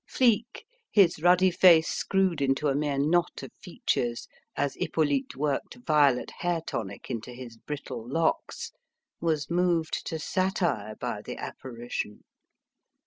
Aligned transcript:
Flique, 0.07 0.65
his 0.91 1.19
ruddy 1.21 1.51
face 1.51 1.87
screwed 1.87 2.41
into 2.41 2.69
a 2.69 2.73
mere 2.73 2.97
knot 2.97 3.43
of 3.43 3.51
features, 3.53 4.27
as 4.55 4.73
Hippolyte 4.73 5.35
worked 5.35 5.75
violet 5.85 6.31
hair 6.39 6.59
tonic 6.65 7.11
into 7.11 7.33
his 7.33 7.55
brittle 7.55 8.09
locks, 8.09 8.71
was 9.19 9.51
moved 9.51 9.93
to 10.07 10.17
satire 10.17 10.95
by 10.95 11.21
the 11.21 11.37
apparition. 11.37 12.23